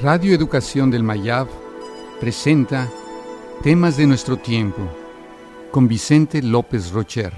Radio 0.00 0.32
Educación 0.32 0.92
del 0.92 1.02
Mayab 1.02 1.48
presenta 2.20 2.88
Temas 3.64 3.96
de 3.96 4.06
nuestro 4.06 4.36
tiempo 4.36 4.88
con 5.72 5.88
Vicente 5.88 6.40
López 6.40 6.92
Rocher. 6.92 7.32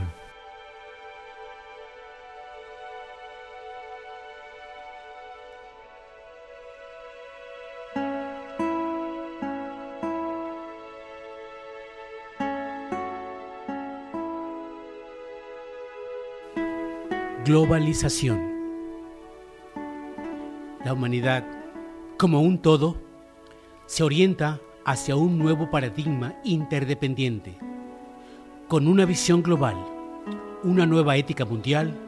Globalización. 17.46 18.38
La 20.84 20.92
humanidad, 20.92 21.59
como 22.20 22.42
un 22.42 22.58
todo, 22.58 22.98
se 23.86 24.02
orienta 24.02 24.60
hacia 24.84 25.16
un 25.16 25.38
nuevo 25.38 25.70
paradigma 25.70 26.34
interdependiente, 26.44 27.56
con 28.68 28.88
una 28.88 29.06
visión 29.06 29.42
global, 29.42 29.74
una 30.62 30.84
nueva 30.84 31.16
ética 31.16 31.46
mundial 31.46 31.98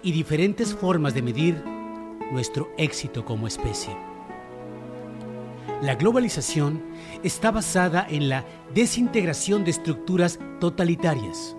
y 0.00 0.12
diferentes 0.12 0.72
formas 0.72 1.12
de 1.12 1.22
medir 1.22 1.60
nuestro 2.30 2.70
éxito 2.78 3.24
como 3.24 3.48
especie. 3.48 3.96
La 5.82 5.96
globalización 5.96 6.80
está 7.24 7.50
basada 7.50 8.06
en 8.08 8.28
la 8.28 8.44
desintegración 8.76 9.64
de 9.64 9.72
estructuras 9.72 10.38
totalitarias. 10.60 11.56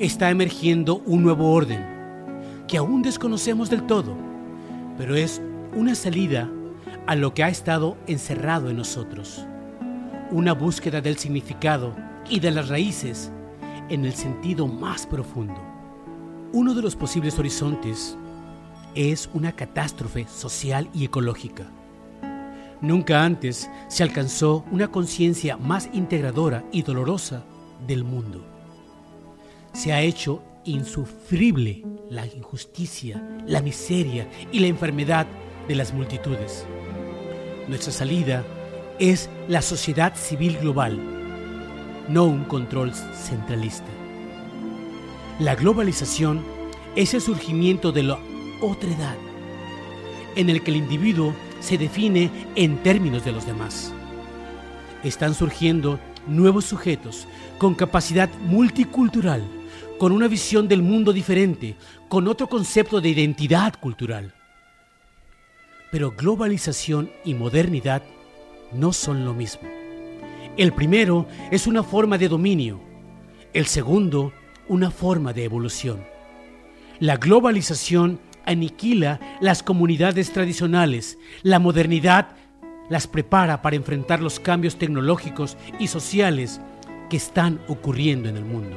Está 0.00 0.28
emergiendo 0.28 0.96
un 1.06 1.22
nuevo 1.22 1.52
orden 1.52 1.86
que 2.66 2.78
aún 2.78 3.02
desconocemos 3.02 3.70
del 3.70 3.86
todo, 3.86 4.16
pero 4.98 5.14
es 5.14 5.40
una 5.72 5.94
salida 5.94 6.50
a 7.10 7.16
lo 7.16 7.34
que 7.34 7.42
ha 7.42 7.48
estado 7.48 7.98
encerrado 8.06 8.70
en 8.70 8.76
nosotros, 8.76 9.44
una 10.30 10.52
búsqueda 10.52 11.00
del 11.00 11.18
significado 11.18 11.92
y 12.28 12.38
de 12.38 12.52
las 12.52 12.68
raíces 12.68 13.32
en 13.88 14.04
el 14.04 14.14
sentido 14.14 14.68
más 14.68 15.08
profundo. 15.08 15.60
Uno 16.52 16.72
de 16.72 16.82
los 16.82 16.94
posibles 16.94 17.36
horizontes 17.36 18.16
es 18.94 19.28
una 19.34 19.50
catástrofe 19.50 20.24
social 20.28 20.88
y 20.94 21.04
ecológica. 21.04 21.66
Nunca 22.80 23.24
antes 23.24 23.68
se 23.88 24.04
alcanzó 24.04 24.64
una 24.70 24.86
conciencia 24.86 25.56
más 25.56 25.90
integradora 25.92 26.64
y 26.70 26.82
dolorosa 26.82 27.42
del 27.88 28.04
mundo. 28.04 28.46
Se 29.72 29.92
ha 29.92 30.00
hecho 30.00 30.44
insufrible 30.64 31.82
la 32.08 32.24
injusticia, 32.24 33.20
la 33.48 33.62
miseria 33.62 34.28
y 34.52 34.60
la 34.60 34.68
enfermedad 34.68 35.26
de 35.66 35.74
las 35.74 35.92
multitudes. 35.92 36.68
Nuestra 37.68 37.92
salida 37.92 38.44
es 38.98 39.28
la 39.48 39.62
sociedad 39.62 40.14
civil 40.16 40.58
global, 40.58 40.98
no 42.08 42.24
un 42.24 42.44
control 42.44 42.92
centralista. 42.94 43.86
La 45.38 45.54
globalización 45.54 46.42
es 46.96 47.14
el 47.14 47.20
surgimiento 47.20 47.92
de 47.92 48.02
la 48.02 48.18
otra 48.60 48.90
edad, 48.90 49.16
en 50.36 50.50
el 50.50 50.62
que 50.62 50.70
el 50.70 50.78
individuo 50.78 51.34
se 51.60 51.78
define 51.78 52.30
en 52.56 52.82
términos 52.82 53.24
de 53.24 53.32
los 53.32 53.46
demás. 53.46 53.92
Están 55.04 55.34
surgiendo 55.34 55.98
nuevos 56.26 56.64
sujetos 56.64 57.26
con 57.58 57.74
capacidad 57.74 58.28
multicultural, 58.40 59.42
con 59.98 60.12
una 60.12 60.28
visión 60.28 60.66
del 60.66 60.82
mundo 60.82 61.12
diferente, 61.12 61.76
con 62.08 62.26
otro 62.26 62.48
concepto 62.48 63.00
de 63.00 63.10
identidad 63.10 63.74
cultural. 63.78 64.34
Pero 65.90 66.12
globalización 66.12 67.10
y 67.24 67.34
modernidad 67.34 68.02
no 68.72 68.92
son 68.92 69.24
lo 69.24 69.34
mismo. 69.34 69.68
El 70.56 70.72
primero 70.72 71.26
es 71.50 71.66
una 71.66 71.82
forma 71.82 72.18
de 72.18 72.28
dominio, 72.28 72.80
el 73.52 73.66
segundo 73.66 74.32
una 74.68 74.90
forma 74.90 75.32
de 75.32 75.44
evolución. 75.44 76.04
La 77.00 77.16
globalización 77.16 78.20
aniquila 78.44 79.20
las 79.40 79.62
comunidades 79.62 80.32
tradicionales, 80.32 81.18
la 81.42 81.58
modernidad 81.58 82.36
las 82.88 83.06
prepara 83.06 83.62
para 83.62 83.76
enfrentar 83.76 84.20
los 84.20 84.38
cambios 84.38 84.76
tecnológicos 84.76 85.56
y 85.78 85.86
sociales 85.86 86.60
que 87.08 87.16
están 87.16 87.60
ocurriendo 87.68 88.28
en 88.28 88.36
el 88.36 88.44
mundo. 88.44 88.76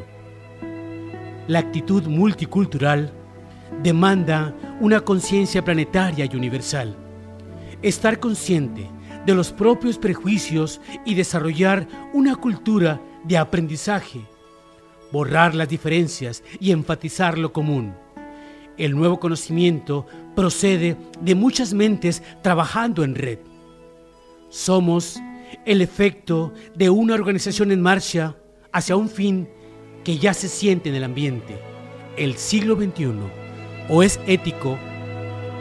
La 1.48 1.60
actitud 1.60 2.04
multicultural 2.04 3.12
demanda 3.82 4.56
una 4.80 5.02
conciencia 5.02 5.64
planetaria 5.64 6.26
y 6.26 6.36
universal. 6.36 6.96
Estar 7.84 8.22
consciente 8.22 8.90
de 9.26 9.36
los 9.36 9.52
propios 9.52 9.98
prejuicios 9.98 10.80
y 11.06 11.16
desarrollar 11.16 11.86
una 12.14 12.36
cultura 12.38 13.02
de 13.26 13.38
aprendizaje. 13.38 14.22
Borrar 15.12 15.54
las 15.54 15.68
diferencias 15.68 16.44
y 16.62 16.72
enfatizar 16.72 17.38
lo 17.38 17.52
común. 17.52 17.94
El 18.78 18.96
nuevo 18.96 19.20
conocimiento 19.20 20.08
procede 20.34 20.98
de 21.22 21.36
muchas 21.36 21.74
mentes 21.74 22.24
trabajando 22.42 23.04
en 23.04 23.16
red. 23.16 23.40
Somos 24.50 25.20
el 25.66 25.82
efecto 25.82 26.54
de 26.76 26.90
una 26.90 27.16
organización 27.16 27.72
en 27.72 27.82
marcha 27.82 28.38
hacia 28.72 28.96
un 28.96 29.10
fin 29.10 29.50
que 30.04 30.18
ya 30.18 30.34
se 30.34 30.48
siente 30.48 30.90
en 30.90 30.96
el 30.96 31.04
ambiente, 31.04 31.60
el 32.18 32.36
siglo 32.38 32.76
XXI 32.76 33.14
o 33.90 34.04
es 34.04 34.20
ético 34.26 34.78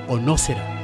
o 0.09 0.19
no 0.19 0.39
será. 0.39 0.81